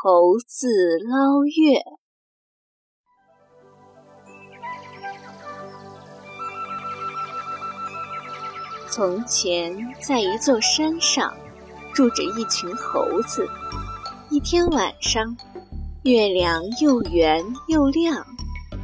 [0.00, 0.68] 猴子
[1.00, 1.82] 捞月。
[8.88, 11.34] 从前，在一座山上，
[11.92, 13.44] 住着一群猴子。
[14.30, 15.36] 一天晚上，
[16.04, 18.24] 月亮又圆又亮，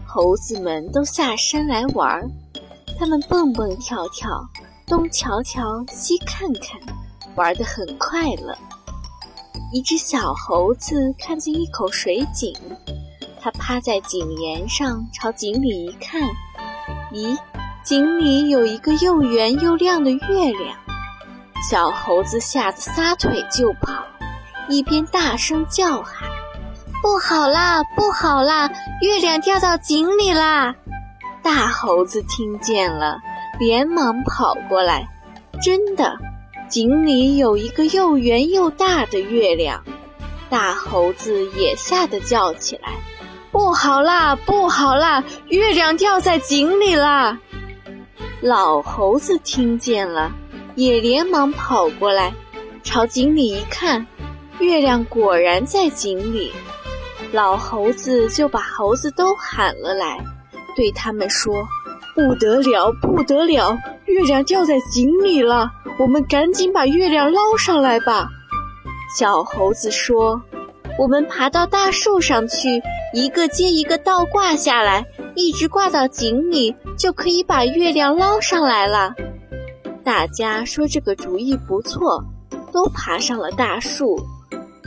[0.05, 2.29] 猴子们都下山来玩儿。
[2.99, 4.45] 他们蹦蹦跳跳，
[4.85, 6.81] 东瞧瞧，西看看，
[7.37, 8.53] 玩得很快乐。
[9.75, 12.55] 一只小猴子看见一口水井，
[13.41, 16.23] 它趴在井沿上，朝井里一看，
[17.13, 17.37] 咦，
[17.83, 20.79] 井里有一个又圆又亮的月亮。
[21.69, 24.05] 小猴子吓得撒腿就跑，
[24.69, 26.31] 一边大声叫喊
[27.03, 28.71] ：“不好啦，不好啦，
[29.03, 30.73] 月亮掉到井里啦！”
[31.43, 33.17] 大猴子听见了，
[33.59, 35.09] 连忙跑过来，
[35.61, 36.17] 真的。
[36.69, 39.85] 井里有一个又圆又大的月亮，
[40.49, 42.89] 大猴子也吓得叫起来
[43.53, 47.39] ：“不好啦，不好啦，月亮掉在井里啦！”
[48.41, 50.33] 老猴子听见了，
[50.75, 52.35] 也连忙跑过来，
[52.83, 54.07] 朝井里一看，
[54.59, 56.53] 月亮果然在井里。
[57.33, 60.19] 老猴子就把猴子都喊了来，
[60.77, 61.67] 对他们说
[62.15, 63.77] ：“不得了，不得了，
[64.07, 68.29] 月亮掉在井里了！”我们赶紧把月亮捞上来吧！
[69.17, 70.43] 小猴子说
[70.99, 79.15] ：“我们爬到大树上去，一个接一个倒挂下来，一直挂到井里，就可以把月亮捞上来了。”
[80.03, 82.25] 大家说这个主意不错，
[82.73, 84.19] 都爬上了大树。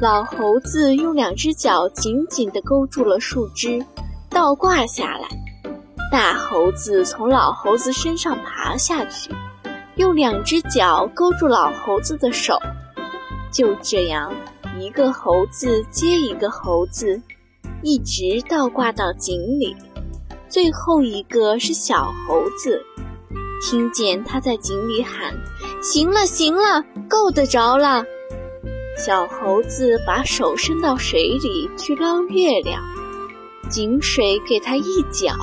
[0.01, 3.83] 老猴子用两只脚紧紧地勾住了树枝，
[4.29, 5.27] 倒挂下来。
[6.11, 9.29] 大猴子从老猴子身上爬下去。
[9.95, 12.59] 用两只脚勾住老猴子的手，
[13.51, 14.31] 就这样，
[14.79, 17.19] 一个猴子接一个猴子，
[17.81, 19.75] 一直倒挂到井里。
[20.47, 22.79] 最后一个是小猴子，
[23.59, 25.33] 听见他在井里喊
[25.81, 28.05] ：“行了，行了，够得着了。”
[28.95, 32.83] 小猴子把手伸到水里去捞月亮，
[33.67, 35.33] 井水给他一搅，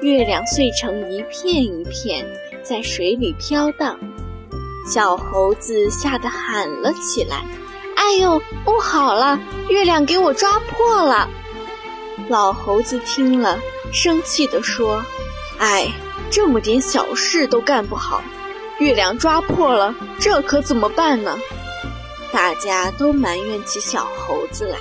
[0.00, 2.26] 月亮碎成一片一片。
[2.62, 3.96] 在水里飘荡，
[4.92, 7.44] 小猴子吓得喊了起来
[7.94, 11.28] ：“哎呦，不好了，月亮给我抓破了！”
[12.28, 13.60] 老猴子听了，
[13.92, 15.04] 生气地说
[15.58, 15.86] ：“哎，
[16.28, 18.20] 这么点小事都干不好，
[18.80, 21.38] 月亮抓破了，这可怎么办呢？”
[22.32, 24.76] 大家都埋怨起小猴子来。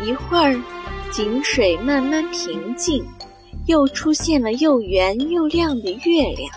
[0.00, 0.56] 一会儿，
[1.10, 3.04] 井水慢慢平静，
[3.66, 6.50] 又出现了又圆又亮的月亮。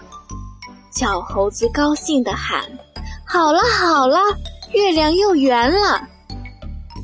[0.91, 2.63] 小猴子高兴地喊
[3.27, 4.19] ：“好了好了，
[4.71, 6.01] 月亮又圆了。”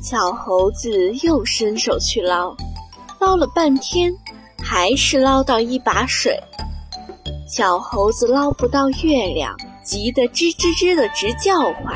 [0.02, 2.56] 小猴子又伸手去捞，
[3.20, 4.12] 捞了半天，
[4.62, 6.36] 还是捞到一把水。
[7.46, 9.54] 小猴子捞不到月亮，
[9.84, 11.94] 急得吱吱吱的直叫唤：“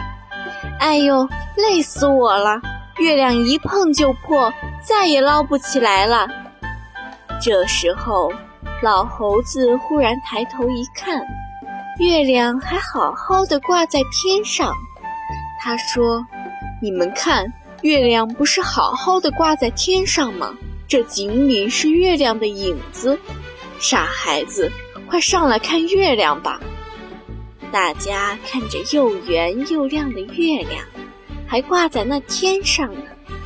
[0.79, 2.61] 哎呦，累死我了！
[2.99, 4.53] 月亮一碰就破，
[4.87, 6.29] 再也捞不起来了。”
[7.43, 8.33] 这时候，
[8.83, 11.21] 老猴子忽然抬头一看。
[11.99, 14.73] 月亮还好好的挂在天上，
[15.61, 16.27] 他说
[16.83, 17.51] ：“你们看，
[17.83, 20.55] 月亮不是好好的挂在天上吗？
[20.89, 23.19] 这井里是月亮的影子。
[23.79, 24.71] 傻孩子，
[25.09, 26.61] 快上来看月亮吧！”
[27.73, 30.85] 大家看着又圆又亮的月亮，
[31.47, 33.03] 还挂在那天上呢，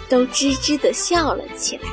[0.09, 1.89] 都吱吱地笑了起来。